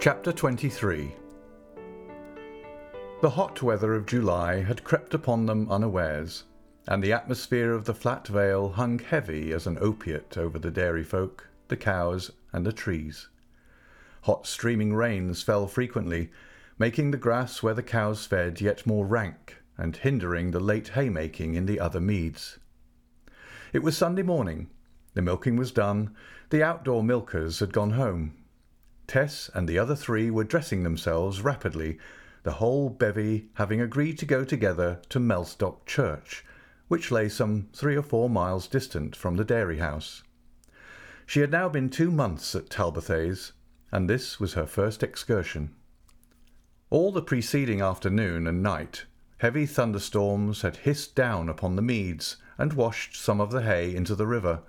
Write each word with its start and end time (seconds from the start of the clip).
Chapter 0.00 0.30
23 0.30 1.12
The 3.20 3.30
hot 3.30 3.62
weather 3.62 3.96
of 3.96 4.06
July 4.06 4.62
had 4.62 4.84
crept 4.84 5.12
upon 5.12 5.46
them 5.46 5.68
unawares, 5.68 6.44
and 6.86 7.02
the 7.02 7.12
atmosphere 7.12 7.72
of 7.72 7.84
the 7.84 7.94
flat 7.94 8.28
vale 8.28 8.68
hung 8.68 9.00
heavy 9.00 9.52
as 9.52 9.66
an 9.66 9.76
opiate 9.80 10.38
over 10.38 10.56
the 10.56 10.70
dairy 10.70 11.02
folk, 11.02 11.48
the 11.66 11.76
cows, 11.76 12.30
and 12.52 12.64
the 12.64 12.72
trees. 12.72 13.28
Hot 14.22 14.46
streaming 14.46 14.94
rains 14.94 15.42
fell 15.42 15.66
frequently, 15.66 16.30
making 16.78 17.10
the 17.10 17.16
grass 17.16 17.60
where 17.60 17.74
the 17.74 17.82
cows 17.82 18.24
fed 18.24 18.60
yet 18.60 18.86
more 18.86 19.04
rank, 19.04 19.56
and 19.76 19.96
hindering 19.96 20.52
the 20.52 20.60
late 20.60 20.90
haymaking 20.90 21.56
in 21.56 21.66
the 21.66 21.80
other 21.80 22.00
meads. 22.00 22.60
It 23.72 23.82
was 23.82 23.96
Sunday 23.96 24.22
morning. 24.22 24.70
The 25.14 25.22
milking 25.22 25.56
was 25.56 25.72
done. 25.72 26.14
The 26.50 26.62
outdoor 26.62 27.02
milkers 27.02 27.58
had 27.58 27.72
gone 27.72 27.90
home. 27.90 28.37
Tess 29.08 29.50
and 29.54 29.66
the 29.66 29.78
other 29.78 29.96
three 29.96 30.30
were 30.30 30.44
dressing 30.44 30.84
themselves 30.84 31.40
rapidly, 31.40 31.98
the 32.44 32.52
whole 32.52 32.90
bevy 32.90 33.48
having 33.54 33.80
agreed 33.80 34.18
to 34.18 34.26
go 34.26 34.44
together 34.44 35.00
to 35.08 35.18
Mellstock 35.18 35.86
Church, 35.86 36.44
which 36.86 37.10
lay 37.10 37.28
some 37.28 37.68
three 37.72 37.96
or 37.96 38.02
four 38.02 38.30
miles 38.30 38.68
distant 38.68 39.16
from 39.16 39.36
the 39.36 39.44
dairy 39.44 39.78
house. 39.78 40.22
She 41.26 41.40
had 41.40 41.50
now 41.50 41.68
been 41.68 41.90
two 41.90 42.10
months 42.10 42.54
at 42.54 42.70
Talbothays, 42.70 43.52
and 43.90 44.08
this 44.08 44.38
was 44.38 44.54
her 44.54 44.66
first 44.66 45.02
excursion. 45.02 45.74
All 46.90 47.10
the 47.10 47.22
preceding 47.22 47.80
afternoon 47.80 48.46
and 48.46 48.62
night, 48.62 49.04
heavy 49.38 49.66
thunderstorms 49.66 50.62
had 50.62 50.76
hissed 50.76 51.14
down 51.14 51.48
upon 51.48 51.76
the 51.76 51.82
meads 51.82 52.36
and 52.56 52.72
washed 52.72 53.16
some 53.16 53.40
of 53.40 53.50
the 53.50 53.62
hay 53.62 53.94
into 53.94 54.14
the 54.14 54.26
river. 54.26 54.60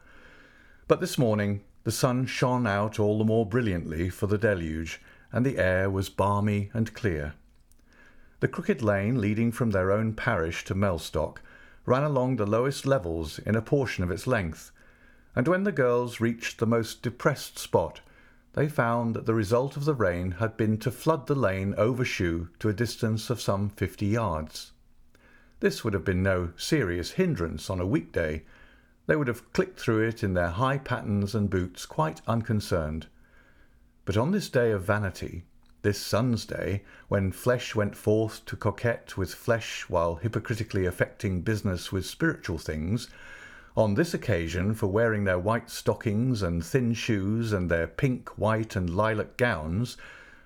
But 0.87 0.99
this 0.99 1.17
morning 1.17 1.61
the 1.89 1.93
sun 1.93 2.23
shone 2.23 2.67
out 2.67 2.99
all 2.99 3.17
the 3.17 3.23
more 3.23 3.47
brilliantly 3.47 4.11
for 4.11 4.27
the 4.27 4.37
deluge, 4.37 5.01
and 5.31 5.43
the 5.43 5.57
air 5.57 5.89
was 5.89 6.07
balmy 6.07 6.69
and 6.71 6.93
clear. 6.93 7.33
The 8.41 8.47
crooked 8.47 8.83
lane 8.83 9.19
leading 9.19 9.51
from 9.51 9.71
their 9.71 9.91
own 9.91 10.13
parish 10.13 10.63
to 10.65 10.75
Mellstock 10.75 11.41
ran 11.87 12.03
along 12.03 12.35
the 12.35 12.45
lowest 12.45 12.85
levels 12.85 13.39
in 13.39 13.55
a 13.55 13.61
portion 13.63 14.03
of 14.03 14.11
its 14.11 14.27
length, 14.27 14.71
and 15.35 15.47
when 15.47 15.63
the 15.63 15.71
girls 15.71 16.21
reached 16.21 16.59
the 16.59 16.67
most 16.67 17.01
depressed 17.01 17.57
spot, 17.57 18.01
they 18.53 18.69
found 18.69 19.15
that 19.15 19.25
the 19.25 19.33
result 19.33 19.75
of 19.75 19.85
the 19.85 19.95
rain 19.95 20.33
had 20.33 20.55
been 20.55 20.77
to 20.77 20.91
flood 20.91 21.25
the 21.25 21.33
lane 21.33 21.73
overshoe 21.75 22.49
to 22.59 22.69
a 22.69 22.71
distance 22.71 23.31
of 23.31 23.41
some 23.41 23.67
fifty 23.67 24.05
yards. 24.05 24.73
This 25.59 25.83
would 25.83 25.95
have 25.95 26.05
been 26.05 26.21
no 26.21 26.51
serious 26.55 27.13
hindrance 27.13 27.67
on 27.67 27.79
a 27.79 27.87
weekday. 27.87 28.43
They 29.09 29.15
would 29.15 29.27
have 29.27 29.51
clicked 29.53 29.79
through 29.79 30.07
it 30.07 30.23
in 30.23 30.35
their 30.35 30.49
high 30.49 30.77
pattens 30.77 31.33
and 31.33 31.49
boots 31.49 31.87
quite 31.87 32.21
unconcerned. 32.27 33.07
But 34.05 34.17
on 34.17 34.29
this 34.29 34.49
day 34.49 34.69
of 34.69 34.83
vanity, 34.83 35.45
this 35.81 35.99
sun's 35.99 36.45
day, 36.45 36.83
when 37.07 37.31
flesh 37.31 37.73
went 37.73 37.95
forth 37.95 38.45
to 38.45 38.55
coquet 38.55 39.17
with 39.17 39.33
flesh 39.33 39.89
while 39.89 40.17
hypocritically 40.17 40.85
affecting 40.85 41.41
business 41.41 41.91
with 41.91 42.05
spiritual 42.05 42.59
things, 42.59 43.09
on 43.75 43.95
this 43.95 44.13
occasion 44.13 44.75
for 44.75 44.85
wearing 44.85 45.23
their 45.23 45.39
white 45.39 45.71
stockings 45.71 46.43
and 46.43 46.63
thin 46.63 46.93
shoes 46.93 47.51
and 47.51 47.67
their 47.67 47.87
pink, 47.87 48.37
white, 48.37 48.75
and 48.75 48.91
lilac 48.91 49.37
gowns, 49.37 49.97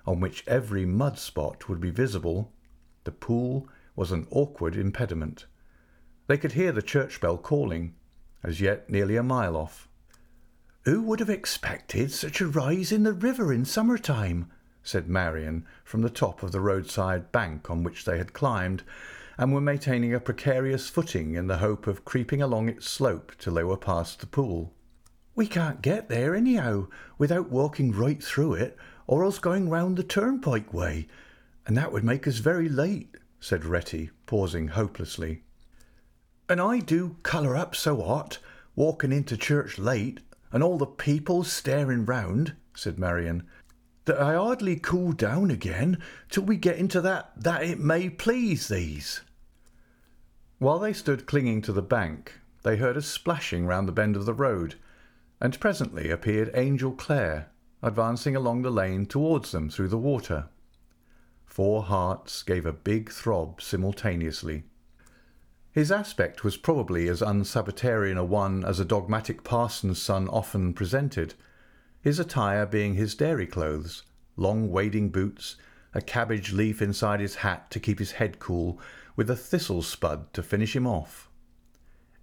on 0.07 0.21
which 0.21 0.41
every 0.47 0.85
mud 0.85 1.19
spot 1.19 1.67
would 1.67 1.81
be 1.81 1.91
visible, 1.91 2.53
the 3.03 3.11
pool 3.11 3.67
was 3.97 4.13
an 4.13 4.25
awkward 4.31 4.77
impediment. 4.77 5.47
They 6.27 6.37
could 6.37 6.53
hear 6.53 6.71
the 6.71 6.81
church 6.81 7.19
bell 7.19 7.37
calling, 7.37 7.95
as 8.43 8.61
yet 8.61 8.89
nearly 8.89 9.15
a 9.15 9.23
mile 9.23 9.55
off. 9.55 9.87
Who 10.85 11.01
would 11.03 11.19
have 11.19 11.29
expected 11.29 12.11
such 12.11 12.41
a 12.41 12.47
rise 12.47 12.91
in 12.91 13.03
the 13.03 13.13
river 13.13 13.53
in 13.53 13.65
summer 13.65 13.97
time? 13.97 14.51
said 14.83 15.07
Marian 15.07 15.65
from 15.83 16.01
the 16.01 16.09
top 16.09 16.43
of 16.43 16.51
the 16.51 16.59
roadside 16.59 17.31
bank 17.31 17.69
on 17.69 17.83
which 17.83 18.03
they 18.03 18.17
had 18.17 18.33
climbed, 18.33 18.83
and 19.37 19.53
were 19.53 19.61
maintaining 19.61 20.13
a 20.13 20.19
precarious 20.19 20.89
footing 20.89 21.35
in 21.35 21.47
the 21.47 21.57
hope 21.57 21.87
of 21.87 22.05
creeping 22.05 22.41
along 22.41 22.67
its 22.67 22.89
slope 22.89 23.31
till 23.39 23.53
they 23.53 23.63
were 23.63 23.77
past 23.77 24.19
the 24.19 24.27
pool. 24.27 24.73
We 25.35 25.47
can't 25.47 25.81
get 25.81 26.09
there 26.09 26.35
anyhow 26.35 26.87
without 27.17 27.49
walking 27.49 27.91
right 27.91 28.21
through 28.21 28.55
it, 28.55 28.77
or 29.07 29.23
else 29.23 29.39
going 29.39 29.69
round 29.69 29.97
the 29.97 30.03
turnpike 30.03 30.73
way, 30.73 31.07
and 31.65 31.77
that 31.77 31.91
would 31.91 32.03
make 32.03 32.27
us 32.27 32.37
very 32.37 32.67
late 32.69 33.15
said 33.43 33.65
Retty, 33.65 34.09
pausing 34.25 34.69
hopelessly. 34.69 35.42
And 36.49 36.59
I 36.59 36.79
do 36.79 37.15
colour 37.23 37.55
up 37.55 37.75
so 37.75 38.01
hot, 38.01 38.39
walking 38.75 39.11
into 39.11 39.37
church 39.37 39.77
late, 39.77 40.19
and 40.51 40.61
all 40.61 40.77
the 40.77 40.85
people 40.85 41.43
staring 41.43 42.05
round, 42.05 42.55
said 42.75 42.99
Marian, 42.99 43.43
that 44.05 44.19
I 44.19 44.35
hardly 44.35 44.75
cool 44.75 45.13
down 45.13 45.49
again 45.49 45.97
till 46.29 46.43
we 46.43 46.57
get 46.57 46.77
into 46.77 46.99
that 47.01 47.31
that 47.37 47.63
it 47.63 47.79
may 47.79 48.09
please 48.09 48.67
these. 48.67 49.21
While 50.59 50.79
they 50.79 50.93
stood 50.93 51.25
clinging 51.25 51.61
to 51.63 51.71
the 51.71 51.81
bank, 51.81 52.33
they 52.63 52.77
heard 52.77 52.97
a 52.97 53.01
splashing 53.01 53.65
round 53.65 53.87
the 53.87 53.93
bend 53.93 54.15
of 54.15 54.25
the 54.25 54.33
road, 54.33 54.75
and 55.39 55.59
presently 55.59 56.09
appeared 56.09 56.51
Angel 56.53 56.91
Clare, 56.91 57.49
advancing 57.81 58.35
along 58.35 58.61
the 58.61 58.69
lane 58.69 59.05
towards 59.05 59.51
them 59.51 59.69
through 59.69 59.89
the 59.89 59.97
water. 59.97 60.49
Four 61.45 61.83
hearts 61.83 62.43
gave 62.43 62.65
a 62.65 62.73
big 62.73 63.11
throb 63.11 63.61
simultaneously. 63.61 64.63
His 65.73 65.91
aspect 65.91 66.43
was 66.43 66.55
probably 66.55 67.07
as 67.07 67.21
unsabbatarian 67.23 68.15
a 68.15 68.23
one 68.23 68.63
as 68.63 68.79
a 68.79 68.85
dogmatic 68.85 69.43
parson's 69.43 69.99
son 69.99 70.29
often 70.29 70.71
presented, 70.73 71.33
his 71.99 72.19
attire 72.19 72.67
being 72.67 72.93
his 72.93 73.15
dairy 73.15 73.47
clothes, 73.47 74.03
long 74.37 74.69
wading 74.69 75.09
boots, 75.09 75.55
a 75.95 76.01
cabbage 76.01 76.53
leaf 76.53 76.79
inside 76.79 77.19
his 77.19 77.35
hat 77.37 77.71
to 77.71 77.79
keep 77.79 77.97
his 77.97 78.13
head 78.13 78.37
cool, 78.37 78.79
with 79.15 79.31
a 79.31 79.35
thistle 79.35 79.81
spud 79.81 80.31
to 80.33 80.43
finish 80.43 80.75
him 80.75 80.85
off. 80.85 81.27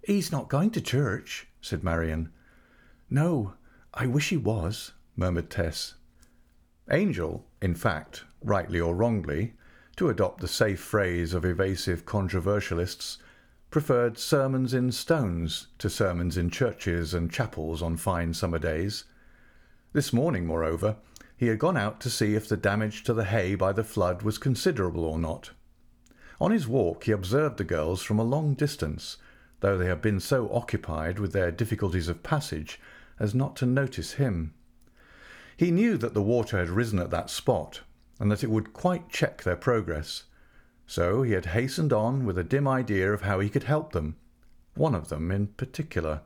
He's 0.01 0.31
not 0.31 0.47
going 0.47 0.71
to 0.71 0.81
church, 0.81 1.47
said 1.59 1.83
Marian. 1.83 2.31
No, 3.09 3.55
I 3.93 4.07
wish 4.07 4.29
he 4.29 4.37
was, 4.37 4.93
murmured 5.17 5.49
Tess. 5.49 5.95
Angel, 6.89 7.45
in 7.61 7.75
fact, 7.75 8.23
rightly 8.41 8.79
or 8.79 8.95
wrongly, 8.95 9.55
to 9.97 10.07
adopt 10.07 10.39
the 10.39 10.47
safe 10.47 10.79
phrase 10.79 11.33
of 11.33 11.43
evasive 11.43 12.05
controversialists, 12.05 13.17
preferred 13.71 14.17
sermons 14.17 14.73
in 14.73 14.91
stones 14.91 15.67
to 15.77 15.89
sermons 15.89 16.35
in 16.35 16.49
churches 16.49 17.13
and 17.13 17.31
chapels 17.31 17.81
on 17.81 17.95
fine 17.95 18.33
summer 18.33 18.59
days. 18.59 19.05
This 19.93 20.11
morning, 20.11 20.45
moreover, 20.45 20.97
he 21.37 21.47
had 21.47 21.57
gone 21.57 21.77
out 21.77 22.01
to 22.01 22.09
see 22.09 22.35
if 22.35 22.49
the 22.49 22.57
damage 22.57 23.01
to 23.05 23.13
the 23.13 23.23
hay 23.23 23.55
by 23.55 23.71
the 23.71 23.85
flood 23.85 24.23
was 24.23 24.37
considerable 24.37 25.05
or 25.05 25.17
not. 25.17 25.51
On 26.41 26.51
his 26.51 26.67
walk 26.67 27.05
he 27.05 27.13
observed 27.13 27.57
the 27.57 27.63
girls 27.63 28.03
from 28.03 28.19
a 28.19 28.23
long 28.23 28.55
distance, 28.55 29.15
though 29.61 29.77
they 29.77 29.87
had 29.87 30.01
been 30.01 30.19
so 30.19 30.51
occupied 30.51 31.17
with 31.17 31.31
their 31.31 31.51
difficulties 31.51 32.09
of 32.09 32.23
passage 32.23 32.77
as 33.19 33.33
not 33.33 33.55
to 33.55 33.65
notice 33.65 34.13
him. 34.13 34.53
He 35.55 35.71
knew 35.71 35.95
that 35.97 36.13
the 36.13 36.21
water 36.21 36.57
had 36.57 36.69
risen 36.69 36.99
at 36.99 37.11
that 37.11 37.29
spot, 37.29 37.81
and 38.19 38.29
that 38.31 38.43
it 38.43 38.49
would 38.49 38.73
quite 38.73 39.09
check 39.09 39.43
their 39.43 39.55
progress. 39.55 40.23
So 40.91 41.23
he 41.23 41.31
had 41.31 41.45
hastened 41.45 41.93
on 41.93 42.25
with 42.25 42.37
a 42.37 42.43
dim 42.43 42.67
idea 42.67 43.13
of 43.13 43.21
how 43.21 43.39
he 43.39 43.49
could 43.49 43.63
help 43.63 43.93
them, 43.93 44.17
one 44.75 44.93
of 44.93 45.07
them 45.07 45.31
in 45.31 45.47
particular. 45.47 46.19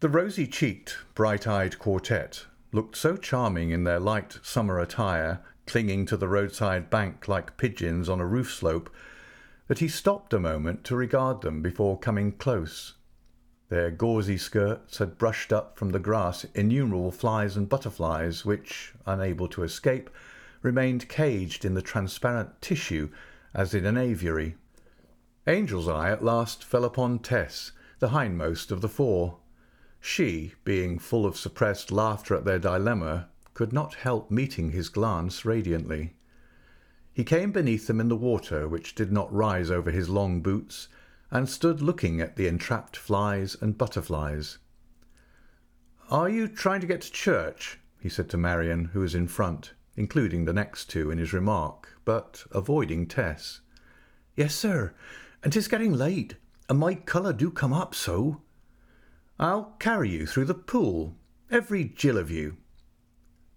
The 0.00 0.08
rosy 0.08 0.48
cheeked, 0.48 0.96
bright 1.14 1.46
eyed 1.46 1.78
quartet 1.78 2.46
looked 2.72 2.96
so 2.96 3.16
charming 3.16 3.70
in 3.70 3.84
their 3.84 4.00
light 4.00 4.40
summer 4.42 4.80
attire, 4.80 5.42
clinging 5.64 6.06
to 6.06 6.16
the 6.16 6.26
roadside 6.26 6.90
bank 6.90 7.28
like 7.28 7.56
pigeons 7.56 8.08
on 8.08 8.18
a 8.18 8.26
roof 8.26 8.52
slope, 8.52 8.92
that 9.68 9.78
he 9.78 9.86
stopped 9.86 10.34
a 10.34 10.40
moment 10.40 10.82
to 10.82 10.96
regard 10.96 11.42
them 11.42 11.62
before 11.62 12.00
coming 12.00 12.32
close. 12.32 12.94
Their 13.68 13.92
gauzy 13.92 14.38
skirts 14.38 14.98
had 14.98 15.18
brushed 15.18 15.52
up 15.52 15.78
from 15.78 15.90
the 15.90 16.00
grass 16.00 16.44
innumerable 16.56 17.12
flies 17.12 17.56
and 17.56 17.68
butterflies 17.68 18.44
which, 18.44 18.92
unable 19.06 19.46
to 19.50 19.62
escape, 19.62 20.10
remained 20.62 21.08
caged 21.08 21.64
in 21.64 21.74
the 21.74 21.80
transparent 21.80 22.60
tissue 22.60 23.08
as 23.56 23.72
in 23.72 23.86
an 23.86 23.96
aviary. 23.96 24.54
Angel's 25.46 25.88
eye 25.88 26.10
at 26.10 26.22
last 26.22 26.62
fell 26.62 26.84
upon 26.84 27.18
Tess, 27.18 27.72
the 28.00 28.10
hindmost 28.10 28.70
of 28.70 28.82
the 28.82 28.88
four. 28.88 29.38
She, 29.98 30.52
being 30.62 30.98
full 30.98 31.24
of 31.24 31.38
suppressed 31.38 31.90
laughter 31.90 32.34
at 32.34 32.44
their 32.44 32.58
dilemma, 32.58 33.30
could 33.54 33.72
not 33.72 33.94
help 33.94 34.30
meeting 34.30 34.72
his 34.72 34.90
glance 34.90 35.46
radiantly. 35.46 36.14
He 37.14 37.24
came 37.24 37.50
beneath 37.50 37.86
them 37.86 37.98
in 37.98 38.08
the 38.08 38.14
water, 38.14 38.68
which 38.68 38.94
did 38.94 39.10
not 39.10 39.32
rise 39.32 39.70
over 39.70 39.90
his 39.90 40.10
long 40.10 40.42
boots, 40.42 40.88
and 41.30 41.48
stood 41.48 41.80
looking 41.80 42.20
at 42.20 42.36
the 42.36 42.46
entrapped 42.46 42.94
flies 42.94 43.56
and 43.62 43.78
butterflies. 43.78 44.58
Are 46.10 46.28
you 46.28 46.46
trying 46.46 46.82
to 46.82 46.86
get 46.86 47.00
to 47.00 47.10
church? 47.10 47.78
he 47.98 48.10
said 48.10 48.28
to 48.28 48.36
Marian, 48.36 48.86
who 48.86 49.00
was 49.00 49.14
in 49.14 49.26
front 49.26 49.72
including 49.96 50.44
the 50.44 50.52
next 50.52 50.90
two 50.90 51.10
in 51.10 51.18
his 51.18 51.32
remark, 51.32 51.88
but 52.04 52.44
avoiding 52.52 53.06
Tess. 53.06 53.60
Yes, 54.36 54.54
sir, 54.54 54.94
and 55.42 55.52
'tis 55.52 55.68
getting 55.68 55.92
late, 55.92 56.36
and 56.68 56.78
my 56.78 56.94
colour 56.94 57.32
do 57.32 57.50
come 57.50 57.72
up 57.72 57.94
so. 57.94 58.42
I'll 59.38 59.74
carry 59.78 60.10
you 60.10 60.26
through 60.26 60.46
the 60.46 60.54
pool, 60.54 61.16
every 61.50 61.84
jill 61.84 62.18
of 62.18 62.30
you. 62.30 62.56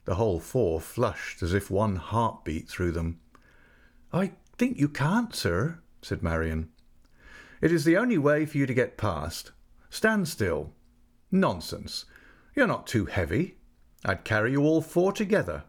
The 0.06 0.16
whole 0.16 0.40
four 0.40 0.82
flushed 0.82 1.44
as 1.44 1.54
if 1.54 1.70
one 1.70 1.98
heart 1.98 2.44
beat 2.44 2.68
through 2.68 2.94
them. 2.94 3.20
I 4.12 4.32
think 4.58 4.80
you 4.80 4.90
can't, 4.90 5.36
sir, 5.36 5.80
said 6.02 6.24
Marian. 6.24 6.70
It 7.62 7.72
is 7.72 7.84
the 7.86 7.98
only 7.98 8.18
way 8.18 8.46
for 8.46 8.58
you 8.58 8.66
to 8.66 8.74
get 8.74 8.98
past. 8.98 9.52
Stand 9.90 10.28
still. 10.28 10.74
Nonsense. 11.32 12.06
You're 12.56 12.68
not 12.68 12.88
too 12.88 13.06
heavy. 13.06 13.58
I'd 14.06 14.24
carry 14.24 14.52
you 14.52 14.64
all 14.64 14.82
four 14.82 15.12
together. 15.12 15.64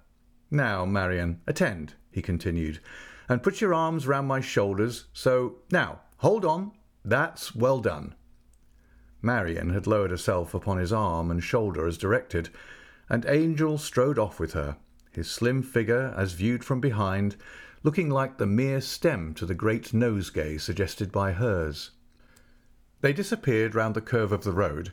Now, 0.50 0.84
Marian, 0.84 1.40
attend, 1.46 1.94
he 2.10 2.22
continued, 2.22 2.80
and 3.28 3.42
put 3.42 3.60
your 3.60 3.72
arms 3.72 4.06
round 4.06 4.26
my 4.26 4.40
shoulders. 4.40 5.04
So, 5.12 5.56
now, 5.70 6.00
hold 6.18 6.44
on. 6.44 6.72
That's 7.04 7.54
well 7.54 7.80
done. 7.80 8.14
Marian 9.22 9.70
had 9.70 9.86
lowered 9.86 10.10
herself 10.10 10.54
upon 10.54 10.78
his 10.78 10.92
arm 10.92 11.30
and 11.30 11.42
shoulder 11.42 11.86
as 11.86 11.98
directed, 11.98 12.48
and 13.08 13.26
Angel 13.26 13.78
strode 13.78 14.18
off 14.18 14.40
with 14.40 14.54
her, 14.54 14.76
his 15.12 15.30
slim 15.30 15.62
figure, 15.62 16.14
as 16.16 16.32
viewed 16.32 16.64
from 16.64 16.80
behind, 16.80 17.36
looking 17.82 18.10
like 18.10 18.38
the 18.38 18.46
mere 18.46 18.80
stem 18.80 19.34
to 19.34 19.46
the 19.46 19.54
great 19.54 19.94
nosegay 19.94 20.58
suggested 20.58 21.12
by 21.12 21.32
hers. 21.32 21.90
They 23.00 23.12
disappeared 23.12 23.74
round 23.74 23.94
the 23.94 24.00
curve 24.00 24.32
of 24.32 24.44
the 24.44 24.52
road, 24.52 24.92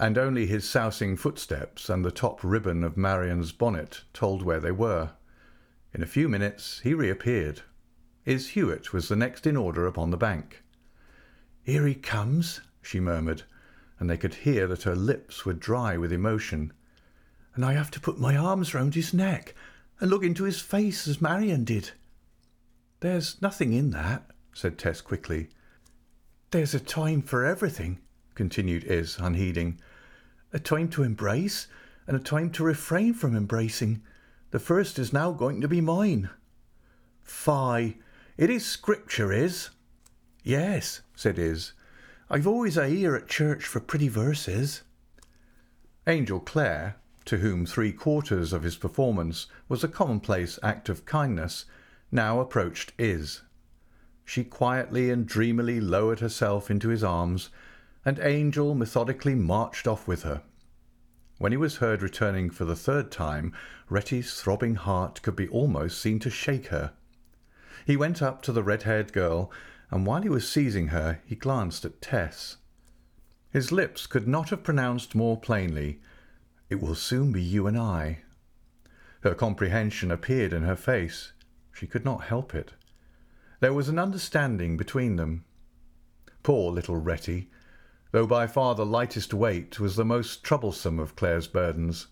and 0.00 0.16
only 0.16 0.46
his 0.46 0.66
sousing 0.66 1.14
footsteps 1.14 1.90
and 1.90 2.02
the 2.02 2.10
top 2.10 2.42
ribbon 2.42 2.82
of 2.82 2.96
Marian's 2.96 3.52
bonnet 3.52 4.00
told 4.14 4.42
where 4.42 4.58
they 4.58 4.70
were. 4.72 5.10
In 5.92 6.02
a 6.02 6.06
few 6.06 6.26
minutes 6.26 6.80
he 6.82 6.94
reappeared. 6.94 7.60
Izz 8.24 8.52
Huett 8.52 8.94
was 8.94 9.08
the 9.08 9.16
next 9.16 9.46
in 9.46 9.58
order 9.58 9.86
upon 9.86 10.10
the 10.10 10.16
bank. 10.16 10.62
Here 11.62 11.86
he 11.86 11.94
comes, 11.94 12.62
she 12.80 12.98
murmured, 12.98 13.42
and 13.98 14.08
they 14.08 14.16
could 14.16 14.32
hear 14.32 14.66
that 14.68 14.84
her 14.84 14.96
lips 14.96 15.44
were 15.44 15.52
dry 15.52 15.98
with 15.98 16.14
emotion. 16.14 16.72
And 17.54 17.62
I 17.62 17.74
have 17.74 17.90
to 17.90 18.00
put 18.00 18.18
my 18.18 18.34
arms 18.34 18.72
round 18.72 18.94
his 18.94 19.12
neck 19.12 19.54
and 20.00 20.08
look 20.08 20.24
into 20.24 20.44
his 20.44 20.62
face 20.62 21.06
as 21.06 21.20
Marian 21.20 21.64
did. 21.64 21.90
There's 23.00 23.40
nothing 23.42 23.74
in 23.74 23.90
that, 23.90 24.30
said 24.54 24.78
Tess 24.78 25.02
quickly. 25.02 25.50
There's 26.52 26.72
a 26.72 26.80
time 26.80 27.20
for 27.20 27.44
everything, 27.44 27.98
continued 28.34 28.84
Izz, 28.84 29.18
unheeding 29.18 29.78
a 30.52 30.58
time 30.58 30.88
to 30.88 31.02
embrace 31.02 31.66
and 32.06 32.16
a 32.16 32.20
time 32.20 32.50
to 32.50 32.64
refrain 32.64 33.14
from 33.14 33.36
embracing. 33.36 34.02
The 34.50 34.58
first 34.58 34.98
is 34.98 35.12
now 35.12 35.32
going 35.32 35.60
to 35.60 35.68
be 35.68 35.80
mine. 35.80 36.30
Fie! 37.22 37.98
It 38.36 38.50
is 38.50 38.64
scripture, 38.64 39.32
Izz? 39.32 39.70
Yes, 40.42 41.02
said 41.14 41.38
Izz. 41.38 41.72
I've 42.28 42.46
always 42.46 42.76
a 42.76 42.86
ear 42.86 43.14
at 43.14 43.28
church 43.28 43.64
for 43.64 43.80
pretty 43.80 44.08
verses. 44.08 44.82
Angel 46.06 46.40
Clare, 46.40 46.96
to 47.26 47.38
whom 47.38 47.66
three 47.66 47.92
quarters 47.92 48.52
of 48.52 48.62
his 48.62 48.76
performance 48.76 49.46
was 49.68 49.84
a 49.84 49.88
commonplace 49.88 50.58
act 50.62 50.88
of 50.88 51.04
kindness, 51.04 51.66
now 52.10 52.40
approached 52.40 52.92
Izz. 52.98 53.42
She 54.24 54.42
quietly 54.44 55.10
and 55.10 55.26
dreamily 55.26 55.80
lowered 55.80 56.20
herself 56.20 56.70
into 56.70 56.88
his 56.88 57.04
arms 57.04 57.50
and 58.04 58.18
Angel 58.18 58.74
methodically 58.74 59.34
marched 59.34 59.86
off 59.86 60.08
with 60.08 60.22
her. 60.22 60.42
When 61.38 61.52
he 61.52 61.58
was 61.58 61.76
heard 61.76 62.02
returning 62.02 62.50
for 62.50 62.64
the 62.64 62.76
third 62.76 63.10
time, 63.10 63.52
Retty's 63.88 64.40
throbbing 64.40 64.74
heart 64.74 65.22
could 65.22 65.36
be 65.36 65.48
almost 65.48 66.00
seen 66.00 66.18
to 66.20 66.30
shake 66.30 66.66
her. 66.66 66.92
He 67.86 67.96
went 67.96 68.20
up 68.20 68.42
to 68.42 68.52
the 68.52 68.62
red-haired 68.62 69.12
girl, 69.12 69.50
and 69.90 70.06
while 70.06 70.22
he 70.22 70.28
was 70.28 70.48
seizing 70.48 70.88
her, 70.88 71.20
he 71.24 71.34
glanced 71.34 71.84
at 71.84 72.02
Tess. 72.02 72.58
His 73.50 73.72
lips 73.72 74.06
could 74.06 74.28
not 74.28 74.50
have 74.50 74.62
pronounced 74.62 75.14
more 75.14 75.38
plainly, 75.38 76.00
It 76.68 76.80
will 76.80 76.94
soon 76.94 77.32
be 77.32 77.42
you 77.42 77.66
and 77.66 77.76
I. 77.76 78.18
Her 79.22 79.34
comprehension 79.34 80.10
appeared 80.10 80.52
in 80.52 80.62
her 80.62 80.76
face. 80.76 81.32
She 81.72 81.86
could 81.86 82.04
not 82.04 82.24
help 82.24 82.54
it. 82.54 82.74
There 83.60 83.74
was 83.74 83.88
an 83.88 83.98
understanding 83.98 84.76
between 84.76 85.16
them. 85.16 85.44
Poor 86.42 86.70
little 86.72 86.96
Retty! 86.96 87.48
Though 88.12 88.26
by 88.26 88.48
far 88.48 88.74
the 88.74 88.84
lightest 88.84 89.32
weight, 89.32 89.78
was 89.78 89.94
the 89.94 90.04
most 90.04 90.42
troublesome 90.42 90.98
of 90.98 91.14
Clare's 91.14 91.46
burdens. 91.46 92.08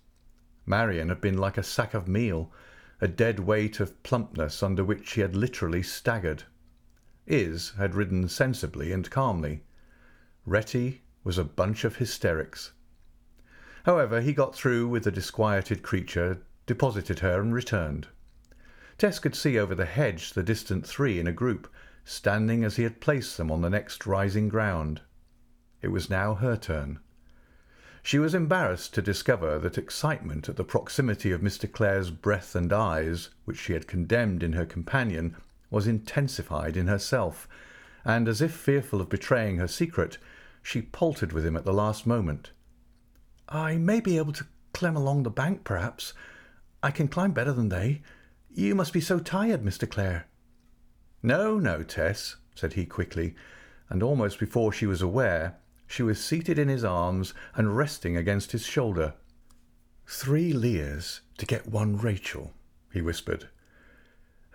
Marian 0.64 1.08
had 1.08 1.20
been 1.20 1.36
like 1.36 1.58
a 1.58 1.62
sack 1.62 1.92
of 1.92 2.06
meal, 2.06 2.52
a 3.00 3.08
dead 3.08 3.40
weight 3.40 3.80
of 3.80 4.00
plumpness 4.02 4.62
under 4.62 4.84
which 4.84 5.08
she 5.08 5.22
had 5.22 5.34
literally 5.34 5.82
staggered. 5.82 6.44
Izz 7.26 7.70
had 7.78 7.94
ridden 7.94 8.28
sensibly 8.28 8.92
and 8.92 9.10
calmly. 9.10 9.64
Retty 10.46 11.00
was 11.24 11.36
a 11.36 11.44
bunch 11.44 11.84
of 11.84 11.96
hysterics. 11.96 12.72
However, 13.84 14.20
he 14.20 14.32
got 14.32 14.54
through 14.54 14.88
with 14.88 15.04
the 15.04 15.10
disquieted 15.10 15.82
creature, 15.82 16.42
deposited 16.66 17.20
her, 17.20 17.40
and 17.40 17.52
returned. 17.52 18.06
Tess 18.98 19.18
could 19.18 19.34
see 19.34 19.58
over 19.58 19.74
the 19.74 19.84
hedge 19.84 20.32
the 20.32 20.42
distant 20.42 20.86
three 20.86 21.18
in 21.18 21.26
a 21.26 21.32
group, 21.32 21.72
standing 22.04 22.62
as 22.62 22.76
he 22.76 22.84
had 22.84 23.00
placed 23.00 23.36
them 23.36 23.50
on 23.50 23.62
the 23.62 23.70
next 23.70 24.06
rising 24.06 24.48
ground. 24.48 25.00
It 25.80 25.88
was 25.88 26.10
now 26.10 26.34
her 26.34 26.56
turn. 26.56 26.98
She 28.02 28.18
was 28.18 28.34
embarrassed 28.34 28.94
to 28.94 29.02
discover 29.02 29.58
that 29.58 29.78
excitement 29.78 30.48
at 30.48 30.56
the 30.56 30.64
proximity 30.64 31.30
of 31.30 31.40
Mr. 31.40 31.70
Clare's 31.70 32.10
breath 32.10 32.54
and 32.54 32.72
eyes, 32.72 33.30
which 33.44 33.58
she 33.58 33.74
had 33.74 33.86
condemned 33.86 34.42
in 34.42 34.54
her 34.54 34.64
companion, 34.64 35.36
was 35.70 35.86
intensified 35.86 36.76
in 36.76 36.86
herself, 36.86 37.46
and 38.04 38.26
as 38.26 38.40
if 38.40 38.52
fearful 38.52 39.00
of 39.00 39.08
betraying 39.08 39.58
her 39.58 39.68
secret, 39.68 40.18
she 40.62 40.80
paltered 40.80 41.32
with 41.32 41.44
him 41.44 41.56
at 41.56 41.64
the 41.64 41.72
last 41.72 42.06
moment. 42.06 42.52
I 43.48 43.76
may 43.76 44.00
be 44.00 44.16
able 44.16 44.32
to 44.32 44.46
climb 44.72 44.96
along 44.96 45.22
the 45.22 45.30
bank, 45.30 45.64
perhaps. 45.64 46.14
I 46.82 46.90
can 46.90 47.08
climb 47.08 47.32
better 47.32 47.52
than 47.52 47.68
they. 47.68 48.02
You 48.50 48.74
must 48.74 48.92
be 48.92 49.00
so 49.00 49.18
tired, 49.18 49.62
Mr. 49.62 49.88
Clare. 49.88 50.26
No, 51.22 51.58
no, 51.58 51.82
Tess, 51.82 52.36
said 52.54 52.74
he 52.74 52.86
quickly, 52.86 53.34
and 53.88 54.02
almost 54.02 54.38
before 54.38 54.72
she 54.72 54.86
was 54.86 55.02
aware, 55.02 55.56
she 55.88 56.02
was 56.02 56.22
seated 56.22 56.58
in 56.58 56.68
his 56.68 56.84
arms 56.84 57.34
and 57.56 57.76
resting 57.76 58.16
against 58.16 58.52
his 58.52 58.64
shoulder. 58.64 59.14
Three 60.06 60.52
Leahs 60.52 61.20
to 61.38 61.46
get 61.46 61.66
one 61.66 61.96
Rachel, 61.96 62.52
he 62.92 63.00
whispered. 63.00 63.48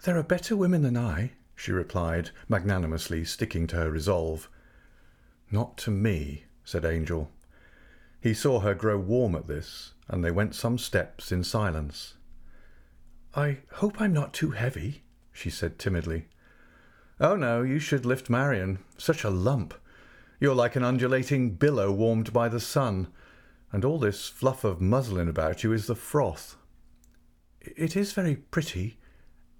There 0.04 0.18
are 0.18 0.24
better 0.24 0.56
women 0.56 0.84
than 0.84 0.96
I, 0.96 1.32
she 1.56 1.72
replied, 1.72 2.30
magnanimously 2.48 3.26
sticking 3.26 3.68
to 3.68 3.78
her 3.78 3.92
resolve. 3.92 4.50
Not 5.52 5.78
to 5.80 5.92
me, 5.92 6.46
said 6.64 6.86
Angel. 6.86 7.32
He 8.22 8.34
saw 8.34 8.60
her 8.60 8.74
grow 8.74 8.98
warm 8.98 9.36
at 9.36 9.48
this, 9.48 9.94
and 10.08 10.24
they 10.24 10.32
went 10.32 10.56
some 10.56 10.78
steps 10.78 11.32
in 11.32 11.44
silence. 11.44 12.14
I 13.36 13.60
hope 13.74 14.00
I'm 14.00 14.14
not 14.14 14.34
too 14.34 14.52
heavy, 14.52 15.04
she 15.32 15.50
said 15.50 15.80
timidly. 15.80 16.28
Oh, 17.20 17.36
no, 17.36 17.64
you 17.64 17.80
should 17.80 18.06
lift 18.06 18.30
Marian. 18.30 18.80
Such 18.98 19.24
a 19.24 19.30
lump. 19.30 19.74
You're 20.40 20.56
like 20.56 20.76
an 20.76 20.84
undulating 20.84 21.52
billow 21.52 21.92
warmed 21.92 22.34
by 22.34 22.50
the 22.50 22.60
sun, 22.60 23.08
and 23.72 23.86
all 23.86 24.00
this 24.00 24.28
fluff 24.28 24.64
of 24.64 24.82
muslin 24.82 25.28
about 25.28 25.64
you 25.64 25.74
is 25.74 25.88
the 25.88 25.96
froth. 25.96 26.58
It 27.62 27.96
is 27.96 28.14
very 28.14 28.36
pretty, 28.36 28.98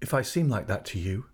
if 0.00 0.12
I 0.12 0.22
seem 0.22 0.48
like 0.48 0.66
that 0.66 0.84
to 0.86 0.98
you. 0.98 1.26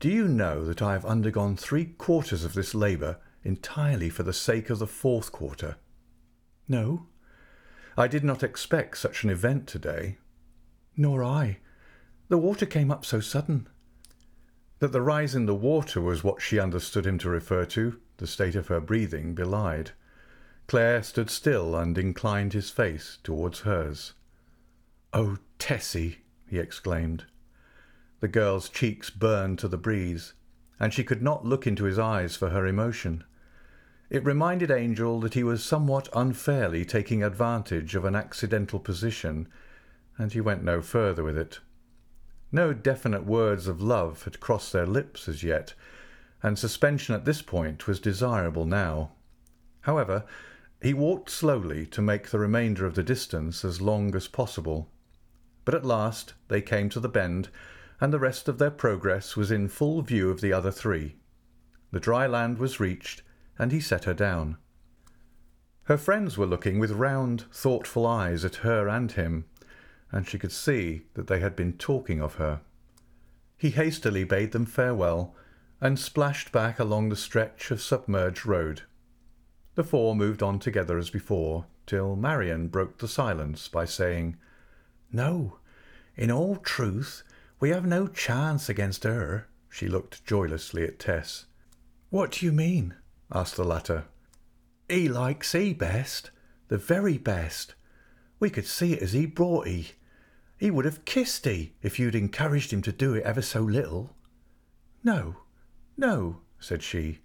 Do 0.00 0.08
you 0.08 0.26
know 0.26 0.64
that 0.64 0.80
I 0.80 0.92
have 0.92 1.04
undergone 1.04 1.56
three 1.56 1.84
quarters 1.84 2.42
of 2.42 2.54
this 2.54 2.74
labour 2.74 3.18
entirely 3.44 4.08
for 4.08 4.22
the 4.22 4.32
sake 4.32 4.70
of 4.70 4.78
the 4.78 4.86
fourth 4.86 5.30
quarter? 5.30 5.76
No. 6.66 7.06
I 7.98 8.08
did 8.08 8.24
not 8.24 8.42
expect 8.42 8.96
such 8.96 9.24
an 9.24 9.30
event 9.30 9.66
today. 9.66 10.16
Nor 10.96 11.22
I. 11.22 11.58
The 12.28 12.38
water 12.38 12.64
came 12.64 12.90
up 12.90 13.04
so 13.04 13.20
sudden. 13.20 13.68
That 14.78 14.92
the 14.92 15.02
rise 15.02 15.34
in 15.34 15.44
the 15.44 15.54
water 15.54 16.00
was 16.00 16.24
what 16.24 16.40
she 16.40 16.58
understood 16.58 17.06
him 17.06 17.18
to 17.18 17.28
refer 17.28 17.66
to, 17.66 18.00
the 18.20 18.26
state 18.28 18.54
of 18.54 18.68
her 18.68 18.80
breathing 18.80 19.34
belied. 19.34 19.90
Clare 20.68 21.02
stood 21.02 21.28
still 21.28 21.74
and 21.74 21.98
inclined 21.98 22.52
his 22.52 22.70
face 22.70 23.18
towards 23.24 23.60
hers. 23.60 24.12
"Oh, 25.12 25.38
Tessie!" 25.58 26.18
he 26.46 26.60
exclaimed. 26.60 27.24
The 28.20 28.28
girl's 28.28 28.68
cheeks 28.68 29.10
burned 29.10 29.58
to 29.58 29.68
the 29.68 29.76
breeze, 29.76 30.34
and 30.78 30.94
she 30.94 31.02
could 31.02 31.22
not 31.22 31.44
look 31.44 31.66
into 31.66 31.84
his 31.84 31.98
eyes 31.98 32.36
for 32.36 32.50
her 32.50 32.66
emotion. 32.66 33.24
It 34.10 34.24
reminded 34.24 34.70
Angel 34.70 35.18
that 35.20 35.34
he 35.34 35.42
was 35.42 35.64
somewhat 35.64 36.08
unfairly 36.14 36.84
taking 36.84 37.22
advantage 37.24 37.94
of 37.94 38.04
an 38.04 38.14
accidental 38.14 38.78
position, 38.78 39.48
and 40.18 40.32
he 40.32 40.40
went 40.40 40.62
no 40.62 40.82
further 40.82 41.24
with 41.24 41.38
it. 41.38 41.60
No 42.52 42.72
definite 42.72 43.24
words 43.24 43.66
of 43.66 43.80
love 43.80 44.24
had 44.24 44.40
crossed 44.40 44.72
their 44.72 44.86
lips 44.86 45.28
as 45.28 45.42
yet, 45.42 45.74
and 46.42 46.58
suspension 46.58 47.14
at 47.14 47.24
this 47.24 47.42
point 47.42 47.86
was 47.86 48.00
desirable 48.00 48.64
now. 48.64 49.10
However, 49.82 50.24
he 50.82 50.94
walked 50.94 51.30
slowly 51.30 51.86
to 51.86 52.00
make 52.00 52.30
the 52.30 52.38
remainder 52.38 52.86
of 52.86 52.94
the 52.94 53.02
distance 53.02 53.64
as 53.64 53.80
long 53.80 54.14
as 54.14 54.28
possible. 54.28 54.90
But 55.64 55.74
at 55.74 55.84
last 55.84 56.34
they 56.48 56.62
came 56.62 56.88
to 56.90 57.00
the 57.00 57.08
bend, 57.08 57.50
and 58.00 58.12
the 58.12 58.18
rest 58.18 58.48
of 58.48 58.58
their 58.58 58.70
progress 58.70 59.36
was 59.36 59.50
in 59.50 59.68
full 59.68 60.00
view 60.00 60.30
of 60.30 60.40
the 60.40 60.52
other 60.52 60.70
three. 60.70 61.16
The 61.92 62.00
dry 62.00 62.26
land 62.26 62.58
was 62.58 62.80
reached, 62.80 63.22
and 63.58 63.72
he 63.72 63.80
set 63.80 64.04
her 64.04 64.14
down. 64.14 64.56
Her 65.84 65.98
friends 65.98 66.38
were 66.38 66.46
looking 66.46 66.78
with 66.78 66.92
round, 66.92 67.44
thoughtful 67.52 68.06
eyes 68.06 68.44
at 68.44 68.56
her 68.56 68.88
and 68.88 69.12
him, 69.12 69.44
and 70.12 70.26
she 70.26 70.38
could 70.38 70.52
see 70.52 71.02
that 71.14 71.26
they 71.26 71.40
had 71.40 71.54
been 71.54 71.74
talking 71.74 72.22
of 72.22 72.36
her. 72.36 72.60
He 73.58 73.70
hastily 73.70 74.24
bade 74.24 74.52
them 74.52 74.64
farewell 74.64 75.34
and 75.80 75.98
splashed 75.98 76.52
back 76.52 76.78
along 76.78 77.08
the 77.08 77.16
stretch 77.16 77.70
of 77.70 77.80
submerged 77.80 78.44
road. 78.44 78.82
The 79.74 79.84
four 79.84 80.14
moved 80.14 80.42
on 80.42 80.58
together 80.58 80.98
as 80.98 81.10
before, 81.10 81.66
till 81.86 82.16
Marian 82.16 82.68
broke 82.68 82.98
the 82.98 83.08
silence 83.08 83.68
by 83.68 83.84
saying, 83.84 84.36
No, 85.12 85.58
in 86.16 86.30
all 86.30 86.56
truth, 86.56 87.22
we 87.60 87.70
have 87.70 87.86
no 87.86 88.06
chance 88.06 88.68
against 88.68 89.04
her. 89.04 89.48
She 89.68 89.88
looked 89.88 90.24
joylessly 90.24 90.84
at 90.84 90.98
Tess. 90.98 91.46
What 92.10 92.32
do 92.32 92.46
you 92.46 92.52
mean? 92.52 92.94
asked 93.32 93.56
the 93.56 93.64
latter. 93.64 94.04
He 94.88 95.08
likes 95.08 95.52
he 95.52 95.72
best, 95.72 96.30
the 96.68 96.78
very 96.78 97.16
best. 97.16 97.74
We 98.40 98.50
could 98.50 98.66
see 98.66 98.94
it 98.94 99.02
as 99.02 99.12
he 99.12 99.26
brought 99.26 99.68
he. 99.68 99.92
He 100.58 100.70
would 100.70 100.84
have 100.84 101.04
kissed 101.04 101.44
he 101.44 101.74
if 101.80 101.98
you'd 101.98 102.14
encouraged 102.14 102.72
him 102.72 102.82
to 102.82 102.92
do 102.92 103.14
it 103.14 103.22
ever 103.22 103.40
so 103.40 103.60
little. 103.62 104.16
No, 105.04 105.36
no, 105.96 106.40
said 106.58 106.82
she. 106.82 107.20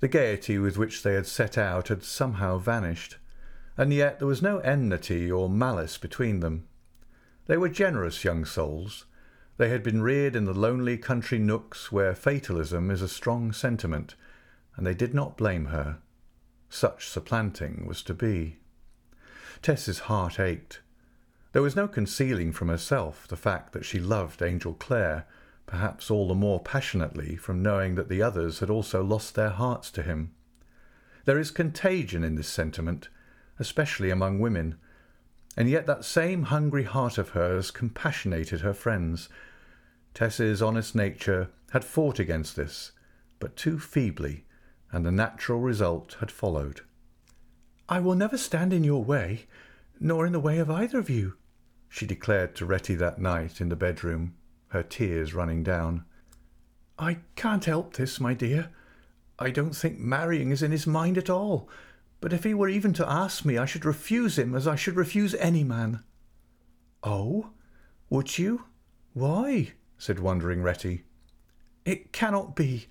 The 0.00 0.08
gaiety 0.08 0.58
with 0.58 0.78
which 0.78 1.02
they 1.02 1.14
had 1.14 1.26
set 1.26 1.58
out 1.58 1.88
had 1.88 2.02
somehow 2.02 2.58
vanished, 2.58 3.18
and 3.76 3.92
yet 3.92 4.18
there 4.18 4.28
was 4.28 4.42
no 4.42 4.58
enmity 4.58 5.30
or 5.30 5.48
malice 5.48 5.98
between 5.98 6.40
them. 6.40 6.66
They 7.46 7.56
were 7.56 7.68
generous 7.68 8.24
young 8.24 8.44
souls. 8.44 9.04
They 9.56 9.68
had 9.68 9.82
been 9.82 10.02
reared 10.02 10.36
in 10.36 10.46
the 10.46 10.54
lonely 10.54 10.96
country 10.96 11.38
nooks 11.38 11.92
where 11.92 12.14
fatalism 12.14 12.90
is 12.90 13.02
a 13.02 13.08
strong 13.08 13.52
sentiment, 13.52 14.14
and 14.76 14.86
they 14.86 14.94
did 14.94 15.12
not 15.14 15.36
blame 15.36 15.66
her. 15.66 15.98
Such 16.70 17.08
supplanting 17.08 17.84
was 17.86 18.02
to 18.04 18.14
be. 18.14 18.58
Tess's 19.60 20.00
heart 20.00 20.40
ached. 20.40 20.80
There 21.52 21.62
was 21.62 21.76
no 21.76 21.88
concealing 21.88 22.52
from 22.52 22.68
herself 22.68 23.26
the 23.28 23.36
fact 23.36 23.72
that 23.72 23.84
she 23.84 23.98
loved 23.98 24.40
Angel 24.40 24.72
Clare, 24.74 25.26
perhaps 25.66 26.10
all 26.10 26.28
the 26.28 26.34
more 26.34 26.60
passionately 26.60 27.36
from 27.36 27.62
knowing 27.62 27.94
that 27.94 28.08
the 28.08 28.22
others 28.22 28.58
had 28.58 28.70
also 28.70 29.02
lost 29.02 29.34
their 29.34 29.50
hearts 29.50 29.90
to 29.92 30.02
him. 30.02 30.32
There 31.24 31.38
is 31.38 31.50
contagion 31.50 32.24
in 32.24 32.34
this 32.34 32.48
sentiment, 32.48 33.08
especially 33.58 34.10
among 34.10 34.40
women, 34.40 34.78
and 35.56 35.68
yet 35.68 35.86
that 35.86 36.04
same 36.04 36.44
hungry 36.44 36.84
heart 36.84 37.18
of 37.18 37.30
hers 37.30 37.70
compassionated 37.70 38.62
her 38.62 38.74
friends. 38.74 39.28
Tess's 40.14 40.62
honest 40.62 40.94
nature 40.94 41.50
had 41.70 41.84
fought 41.84 42.18
against 42.18 42.56
this, 42.56 42.92
but 43.38 43.56
too 43.56 43.78
feebly, 43.78 44.44
and 44.90 45.04
the 45.04 45.12
natural 45.12 45.60
result 45.60 46.16
had 46.20 46.30
followed. 46.30 46.80
I 47.88 48.00
will 48.00 48.14
never 48.14 48.38
stand 48.38 48.72
in 48.72 48.84
your 48.84 49.04
way, 49.04 49.46
nor 49.98 50.26
in 50.26 50.32
the 50.32 50.40
way 50.40 50.58
of 50.58 50.70
either 50.70 50.98
of 50.98 51.10
you, 51.10 51.34
she 51.88 52.06
declared 52.06 52.54
to 52.54 52.66
Retty 52.66 52.94
that 52.94 53.20
night 53.20 53.60
in 53.60 53.68
the 53.68 53.76
bedroom, 53.76 54.34
her 54.70 54.82
tears 54.82 55.34
running 55.34 55.62
down. 55.62 56.04
I 56.98 57.18
can't 57.36 57.64
help 57.64 57.94
this, 57.94 58.20
my 58.20 58.34
dear. 58.34 58.70
I 59.38 59.50
don't 59.50 59.74
think 59.74 59.98
marrying 59.98 60.50
is 60.50 60.62
in 60.62 60.70
his 60.70 60.86
mind 60.86 61.16
at 61.16 61.30
all, 61.30 61.68
but 62.20 62.32
if 62.32 62.44
he 62.44 62.54
were 62.54 62.68
even 62.68 62.92
to 62.94 63.10
ask 63.10 63.44
me, 63.44 63.56
I 63.56 63.64
should 63.64 63.84
refuse 63.84 64.38
him 64.38 64.54
as 64.54 64.66
I 64.66 64.76
should 64.76 64.96
refuse 64.96 65.34
any 65.36 65.64
man. 65.64 66.02
Oh, 67.02 67.50
would 68.10 68.38
you? 68.38 68.64
Why? 69.14 69.72
said 69.96 70.18
wondering 70.18 70.62
Retty. 70.62 71.02
It 71.84 72.12
cannot 72.12 72.54
be, 72.54 72.86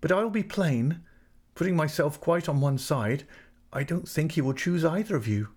but 0.00 0.12
I'll 0.12 0.30
be 0.30 0.42
plain. 0.42 1.00
Putting 1.54 1.74
myself 1.74 2.20
quite 2.20 2.48
on 2.48 2.60
one 2.60 2.78
side, 2.78 3.24
I 3.72 3.82
don't 3.82 4.08
think 4.08 4.32
he 4.32 4.40
will 4.40 4.52
choose 4.52 4.84
either 4.84 5.16
of 5.16 5.26
you. 5.26 5.48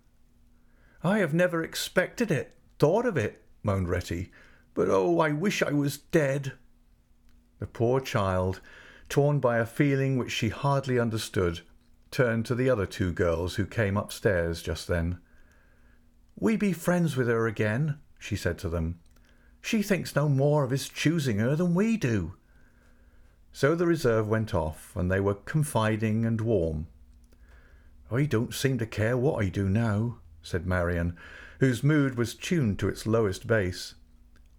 I 1.04 1.20
have 1.20 1.34
never 1.34 1.62
expected 1.62 2.32
it, 2.32 2.56
thought 2.80 3.06
of 3.06 3.18
it, 3.18 3.44
moaned 3.64 3.88
Retty. 3.88 4.30
But 4.74 4.90
oh, 4.90 5.20
I 5.20 5.32
wish 5.32 5.62
I 5.62 5.72
was 5.72 5.98
dead. 5.98 6.54
The 7.60 7.68
poor 7.68 8.00
child, 8.00 8.62
torn 9.10 9.40
by 9.40 9.58
a 9.58 9.66
feeling 9.66 10.18
which 10.18 10.32
she 10.32 10.50
hardly 10.50 10.98
understood, 10.98 11.62
turned 12.10 12.46
to 12.46 12.56
the 12.56 12.70
other 12.70 12.86
two 12.86 13.12
girls 13.12 13.56
who 13.56 13.66
came 13.66 13.98
upstairs 13.98 14.62
just 14.62 14.88
then. 14.88 15.20
We 16.40 16.56
be 16.56 16.74
friends 16.74 17.16
with 17.16 17.28
her 17.28 17.48
again, 17.48 18.00
she 18.18 18.36
said 18.36 18.58
to 18.60 18.70
them. 18.70 19.00
She 19.62 19.82
thinks 19.82 20.16
no 20.16 20.28
more 20.28 20.64
of 20.64 20.72
his 20.72 20.90
choosing 20.90 21.40
her 21.40 21.56
than 21.56 21.76
we 21.76 21.98
do. 21.98 22.34
So 23.54 23.76
the 23.76 23.86
reserve 23.86 24.28
went 24.28 24.56
off, 24.56 24.96
and 24.96 25.12
they 25.12 25.20
were 25.20 25.36
confiding 25.36 26.26
and 26.26 26.42
warm. 26.42 26.88
I 28.10 28.24
don't 28.24 28.54
seem 28.54 28.78
to 28.80 28.86
care 28.86 29.18
what 29.18 29.44
I 29.44 29.50
do 29.50 29.70
now, 29.70 30.20
said 30.42 30.66
Marian, 30.66 31.16
whose 31.60 31.84
mood 31.84 32.16
was 32.16 32.34
tuned 32.34 32.80
to 32.80 32.90
its 32.90 33.06
lowest 33.06 33.46
bass. 33.46 33.96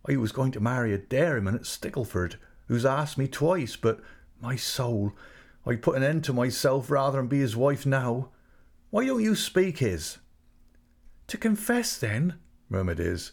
I 0.09 0.17
was 0.17 0.33
going 0.33 0.53
to 0.53 0.61
marry 0.61 0.93
a 0.93 0.99
dairyman 0.99 1.55
at 1.55 1.63
Stickleford, 1.63 2.37
who's 2.67 2.85
asked 2.85 3.19
me 3.19 3.29
twice, 3.29 3.77
but, 3.77 4.01
my 4.41 4.57
soul, 4.57 5.13
I'd 5.65 5.83
put 5.83 5.97
an 5.97 6.03
end 6.03 6.25
to 6.25 6.33
myself 6.33 6.91
rather 6.91 7.19
than 7.19 7.29
be 7.29 7.39
his 7.39 7.57
wife 7.57 7.87
now. 7.87 8.31
Why 8.91 9.07
don't 9.07 9.23
you 9.23 9.37
speak, 9.37 9.81
Izz? 9.81 10.19
To 11.29 11.39
confess, 11.39 11.97
then, 11.97 12.35
murmured 12.69 12.99
Izz, 12.99 13.33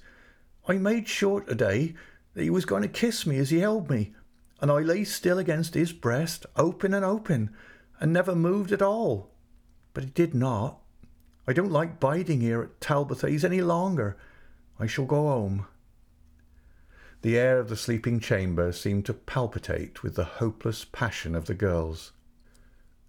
I 0.67 0.73
made 0.77 1.07
sure 1.07 1.41
today 1.41 1.95
that 2.33 2.43
he 2.43 2.49
was 2.51 2.65
going 2.65 2.83
to 2.83 2.87
kiss 2.87 3.25
me 3.25 3.39
as 3.39 3.49
he 3.49 3.59
held 3.59 3.89
me, 3.89 4.13
and 4.61 4.69
I 4.71 4.79
lay 4.79 5.03
still 5.03 5.39
against 5.39 5.73
his 5.73 5.91
breast, 5.91 6.45
open 6.55 6.93
and 6.93 7.03
open, 7.03 7.49
and 7.99 8.13
never 8.13 8.35
moved 8.35 8.71
at 8.71 8.81
all. 8.81 9.31
But 9.93 10.03
he 10.03 10.09
did 10.11 10.35
not. 10.35 10.79
I 11.47 11.53
don't 11.53 11.71
like 11.71 11.99
biding 11.99 12.41
here 12.41 12.61
at 12.61 12.79
Talbothays 12.79 13.43
any 13.43 13.61
longer. 13.61 14.17
I 14.79 14.85
shall 14.85 15.05
go 15.05 15.23
home. 15.23 15.65
The 17.21 17.37
air 17.37 17.59
of 17.59 17.67
the 17.67 17.75
sleeping 17.75 18.19
chamber 18.19 18.71
seemed 18.71 19.05
to 19.07 19.13
palpitate 19.13 20.03
with 20.03 20.15
the 20.15 20.23
hopeless 20.23 20.85
passion 20.85 21.35
of 21.35 21.45
the 21.45 21.53
girls. 21.53 22.13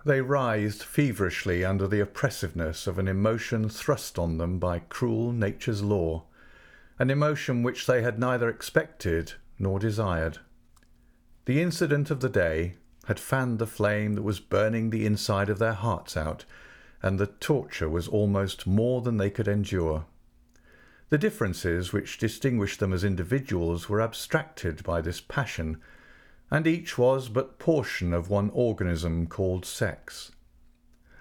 They 0.04 0.20
writhed 0.20 0.82
feverishly 0.82 1.64
under 1.64 1.86
the 1.86 2.00
oppressiveness 2.00 2.86
of 2.86 2.98
an 2.98 3.06
emotion 3.06 3.68
thrust 3.68 4.18
on 4.18 4.38
them 4.38 4.58
by 4.58 4.80
cruel 4.80 5.32
nature's 5.32 5.82
law, 5.82 6.24
an 6.98 7.10
emotion 7.10 7.62
which 7.62 7.86
they 7.86 8.02
had 8.02 8.18
neither 8.18 8.48
expected 8.48 9.34
nor 9.58 9.78
desired. 9.78 10.38
The 11.44 11.62
incident 11.62 12.10
of 12.10 12.20
the 12.20 12.28
day 12.28 12.74
had 13.04 13.20
fanned 13.20 13.58
the 13.58 13.66
flame 13.66 14.14
that 14.14 14.22
was 14.22 14.40
burning 14.40 14.90
the 14.90 15.06
inside 15.06 15.48
of 15.48 15.58
their 15.58 15.72
hearts 15.72 16.16
out, 16.16 16.44
and 17.02 17.18
the 17.18 17.26
torture 17.26 17.88
was 17.88 18.08
almost 18.08 18.66
more 18.66 19.02
than 19.02 19.18
they 19.18 19.30
could 19.30 19.48
endure. 19.48 20.06
The 21.10 21.18
differences 21.18 21.92
which 21.92 22.18
distinguished 22.18 22.78
them 22.78 22.92
as 22.92 23.02
individuals 23.02 23.88
were 23.88 24.00
abstracted 24.00 24.84
by 24.84 25.00
this 25.00 25.20
passion, 25.20 25.80
and 26.52 26.68
each 26.68 26.96
was 26.96 27.28
but 27.28 27.58
portion 27.58 28.14
of 28.14 28.30
one 28.30 28.48
organism 28.50 29.26
called 29.26 29.66
sex. 29.66 30.30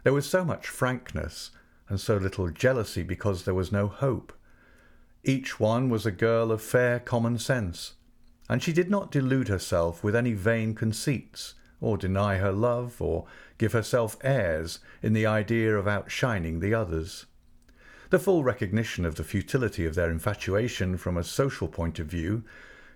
There 0.04 0.14
was 0.14 0.30
so 0.30 0.46
much 0.46 0.68
frankness, 0.68 1.50
and 1.88 2.00
so 2.00 2.18
little 2.18 2.50
jealousy 2.52 3.02
because 3.02 3.46
there 3.46 3.56
was 3.56 3.72
no 3.72 3.88
hope. 3.88 4.32
Each 5.24 5.60
one 5.60 5.90
was 5.90 6.06
a 6.06 6.12
girl 6.12 6.52
of 6.52 6.62
fair 6.62 7.00
common 7.00 7.40
sense, 7.40 7.94
and 8.48 8.62
she 8.62 8.72
did 8.72 8.92
not 8.92 9.12
delude 9.12 9.48
herself 9.48 10.04
with 10.04 10.16
any 10.16 10.34
vain 10.34 10.76
conceits, 10.76 11.56
or 11.82 11.98
deny 11.98 12.38
her 12.38 12.52
love, 12.52 13.02
or 13.02 13.26
give 13.58 13.74
herself 13.74 14.18
airs 14.24 14.80
in 15.02 15.14
the 15.14 15.26
idea 15.26 15.76
of 15.76 15.88
outshining 15.88 16.60
the 16.60 16.76
others. 16.76 17.26
The 18.10 18.20
full 18.20 18.44
recognition 18.44 19.06
of 19.06 19.16
the 19.16 19.24
futility 19.24 19.86
of 19.86 19.94
their 19.94 20.10
infatuation 20.10 20.98
from 20.98 21.16
a 21.16 21.24
social 21.24 21.68
point 21.68 22.00
of 22.00 22.08
view, 22.08 22.44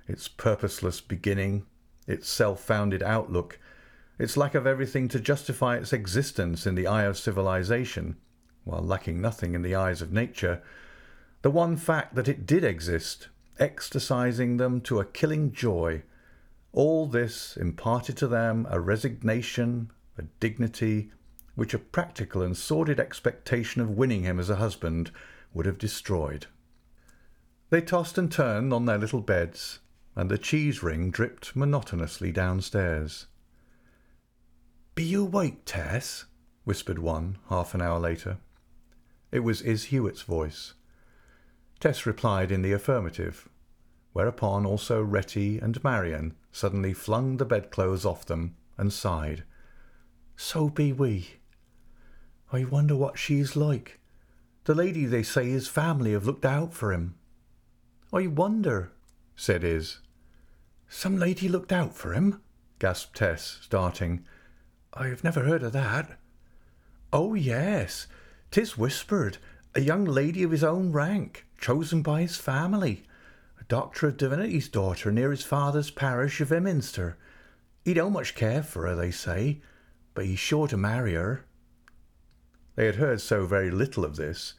its 0.08 0.28
purposeless 0.28 1.02
beginning, 1.02 1.68
its 2.08 2.28
self 2.28 2.64
founded 2.64 3.04
outlook, 3.04 3.60
its 4.18 4.38
lack 4.38 4.56
of 4.56 4.66
everything 4.66 5.08
to 5.10 5.20
justify 5.20 5.78
its 5.78 5.94
existence 5.94 6.66
in 6.66 6.74
the 6.74 6.88
eye 6.88 7.04
of 7.04 7.20
civilization, 7.20 8.18
while 8.64 8.82
lacking 8.82 9.22
nothing 9.22 9.54
in 9.54 9.62
the 9.62 9.76
eyes 9.76 10.02
of 10.02 10.12
nature, 10.12 10.64
the 11.44 11.52
one 11.52 11.78
fact 11.78 12.16
that 12.16 12.28
it 12.28 12.48
did 12.48 12.64
exist, 12.64 13.28
ecstasizing 13.60 14.58
them 14.58 14.82
to 14.82 15.00
a 15.00 15.06
killing 15.06 15.52
joy, 15.52 16.02
all 16.72 17.06
this 17.06 17.56
imparted 17.56 18.18
to 18.18 18.28
them 18.28 18.66
a 18.68 18.80
resignation, 18.80 19.92
a 20.18 20.24
dignity, 20.40 21.12
which 21.56 21.74
a 21.74 21.80
practical 21.80 22.42
and 22.42 22.58
sordid 22.58 23.00
expectation 23.00 23.82
of 23.82 23.90
winning 23.90 24.24
him 24.24 24.40
as 24.40 24.50
a 24.50 24.56
husband 24.56 25.12
would 25.54 25.66
have 25.66 25.78
destroyed. 25.78 26.48
They 27.70 27.82
tossed 27.82 28.18
and 28.18 28.32
turned 28.32 28.74
on 28.74 28.86
their 28.86 28.98
little 28.98 29.22
beds, 29.22 29.80
and 30.16 30.30
the 30.30 30.38
cheese 30.38 30.84
ring 30.84 31.12
dripped 31.12 31.56
monotonously 31.56 32.32
downstairs. 32.32 33.28
Be 34.96 35.04
you 35.04 35.24
awake, 35.24 35.62
Tess? 35.66 36.26
whispered 36.66 37.00
one 37.00 37.38
half 37.50 37.74
an 37.74 37.82
hour 37.82 38.00
later. 38.00 38.38
It 39.32 39.40
was 39.40 39.62
Izz 39.62 39.86
Huett's 39.86 40.22
voice. 40.22 40.74
Tess 41.80 42.06
replied 42.06 42.52
in 42.52 42.62
the 42.62 42.72
affirmative, 42.72 43.50
whereupon 44.14 44.66
also 44.66 45.04
Retty 45.04 45.60
and 45.60 45.84
Marian 45.84 46.36
suddenly 46.52 46.94
flung 46.94 47.38
the 47.38 47.46
bedclothes 47.46 48.06
off 48.06 48.26
them 48.26 48.56
and 48.78 48.94
sighed. 48.94 49.44
So 50.36 50.70
be 50.70 50.94
we. 50.94 51.40
I 52.54 52.66
wonder 52.66 52.96
what 52.96 53.18
she 53.18 53.40
is 53.40 53.56
like. 53.56 54.00
The 54.66 54.76
lady 54.76 55.06
they 55.06 55.24
say 55.24 55.50
his 55.50 55.68
family 55.68 56.12
have 56.12 56.28
looked 56.28 56.46
out 56.46 56.72
for 56.72 56.94
him. 56.94 57.16
I 58.14 58.28
wonder, 58.28 58.92
said 59.36 59.64
Izz. 59.64 60.02
Some 60.88 61.18
lady 61.18 61.50
looked 61.50 61.72
out 61.72 61.96
for 61.96 62.14
him? 62.14 62.42
gasped 62.78 63.18
Tess, 63.18 63.58
starting. 63.64 64.24
I've 64.94 65.24
never 65.24 65.46
heard 65.46 65.64
of 65.64 65.74
that. 65.74 66.20
Oh, 67.12 67.34
yes. 67.34 68.06
Tis 68.52 68.78
whispered. 68.78 69.40
A 69.74 69.82
young 69.82 70.06
lady 70.06 70.44
of 70.44 70.52
his 70.52 70.64
own 70.64 70.92
rank, 70.92 71.48
chosen 71.60 72.04
by 72.04 72.22
his 72.22 72.38
family. 72.38 73.04
A 73.60 73.64
doctor 73.64 74.10
of 74.10 74.18
divinity's 74.18 74.70
daughter 74.70 75.12
near 75.12 75.32
his 75.32 75.44
father's 75.44 75.90
parish 75.90 76.40
of 76.40 76.52
Emminster. 76.52 77.18
He 77.84 77.96
don't 77.96 78.14
much 78.14 78.36
care 78.36 78.62
for 78.62 78.86
her, 78.86 78.96
they 78.96 79.10
say, 79.10 79.62
but 80.14 80.26
he's 80.26 80.38
sure 80.38 80.68
to 80.68 80.78
marry 80.78 81.16
her. 81.16 81.46
They 82.76 82.86
had 82.88 82.96
heard 82.96 83.22
so 83.22 83.46
very 83.46 83.70
little 83.70 84.04
of 84.04 84.16
this, 84.16 84.56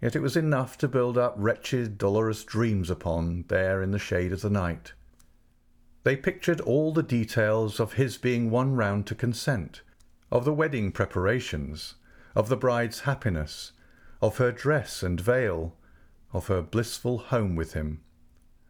yet 0.00 0.14
it 0.14 0.20
was 0.20 0.36
enough 0.36 0.78
to 0.78 0.88
build 0.88 1.18
up 1.18 1.34
wretched, 1.36 1.98
dolorous 1.98 2.44
dreams 2.44 2.90
upon 2.90 3.44
there 3.48 3.82
in 3.82 3.90
the 3.90 3.98
shade 3.98 4.32
of 4.32 4.42
the 4.42 4.50
night. 4.50 4.92
They 6.04 6.16
pictured 6.16 6.60
all 6.60 6.92
the 6.92 7.02
details 7.02 7.80
of 7.80 7.94
his 7.94 8.18
being 8.18 8.50
won 8.50 8.76
round 8.76 9.06
to 9.08 9.16
consent, 9.16 9.82
of 10.30 10.44
the 10.44 10.52
wedding 10.52 10.92
preparations, 10.92 11.96
of 12.36 12.48
the 12.48 12.56
bride's 12.56 13.00
happiness, 13.00 13.72
of 14.22 14.36
her 14.36 14.52
dress 14.52 15.02
and 15.02 15.20
veil, 15.20 15.76
of 16.32 16.46
her 16.46 16.62
blissful 16.62 17.18
home 17.18 17.56
with 17.56 17.72
him, 17.72 18.00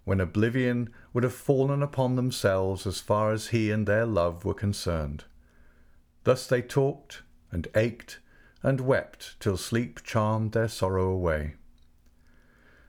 when 0.05 0.21
oblivion 0.21 0.89
would 1.13 1.25
have 1.25 1.35
fallen 1.35 1.83
upon 1.83 2.17
themselves 2.17 2.87
as 2.87 3.01
far 3.01 3.33
as 3.33 3.49
he 3.49 3.71
and 3.71 3.87
their 3.87 4.07
love 4.07 4.45
were 4.45 4.55
concerned. 4.55 5.25
Thus 6.25 6.47
they 6.47 6.63
talked 6.63 7.23
and 7.53 7.69
ached 7.75 8.21
and 8.67 8.81
wept 8.81 9.39
till 9.39 9.57
sleep 9.57 10.03
charmed 10.03 10.51
their 10.51 10.67
sorrow 10.67 11.09
away. 11.09 11.55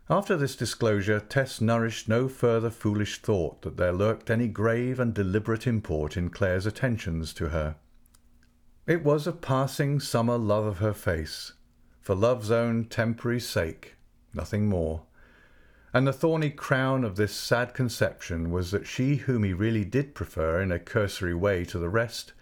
After 0.10 0.36
this 0.36 0.55
disclosure, 0.55 1.19
Tess 1.19 1.62
nourished 1.62 2.10
no 2.10 2.27
further 2.27 2.72
foolish 2.72 3.22
thought 3.22 3.62
that 3.62 3.77
there 3.77 3.93
lurked 3.93 4.31
any 4.31 4.48
grave 4.48 5.00
and 5.00 5.13
deliberate 5.13 5.67
import 5.67 6.17
in 6.17 6.31
Clare's 6.31 6.65
attentions 6.65 7.31
to 7.36 7.50
her. 7.50 7.75
It 8.88 9.03
was 9.03 9.27
a 9.27 9.31
passing 9.31 10.00
summer 10.00 10.39
love 10.39 10.65
of 10.65 10.79
her 10.79 10.93
face, 10.93 11.53
for 12.01 12.15
love's 12.15 12.50
own 12.50 12.86
temporary 12.86 13.39
sake, 13.39 13.98
nothing 14.34 14.67
more. 14.67 15.03
And 15.93 16.07
the 16.07 16.13
thorny 16.13 16.50
crown 16.50 17.03
of 17.03 17.17
this 17.17 17.36
sad 17.36 17.75
conception 17.75 18.50
was 18.50 18.72
that 18.72 18.88
she 18.88 19.17
whom 19.17 19.43
he 19.43 19.53
really 19.53 19.86
did 19.86 20.15
prefer 20.15 20.60
in 20.60 20.72
a 20.72 20.79
cursory 20.79 21.36
way 21.36 21.65
to 21.65 21.77
the 21.77 21.89
rest, 21.89 22.34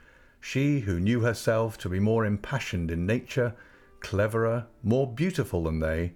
she 0.47 0.81
who 0.81 0.99
knew 0.99 1.21
herself 1.21 1.75
to 1.75 1.89
be 1.89 1.99
more 1.99 2.23
impassioned 2.23 2.91
in 2.91 3.03
nature, 3.03 3.55
cleverer, 3.99 4.67
more 4.83 5.11
beautiful 5.11 5.63
than 5.63 5.79
they, 5.79 6.13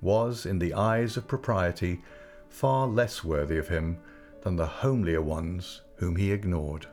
was, 0.00 0.46
in 0.46 0.60
the 0.60 0.72
eyes 0.72 1.16
of 1.16 1.26
propriety, 1.26 2.00
far 2.48 2.86
less 2.86 3.24
worthy 3.24 3.58
of 3.58 3.66
him 3.66 3.98
than 4.42 4.54
the 4.54 4.64
homelier 4.64 5.20
ones 5.20 5.82
whom 5.96 6.14
he 6.14 6.30
ignored. 6.30 6.86